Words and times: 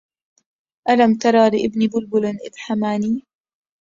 ألم 0.89 1.13
تر 1.15 1.31
لابن 1.33 1.87
بلبل 1.87 2.25
إذ 2.25 2.57
حماني 2.57 3.23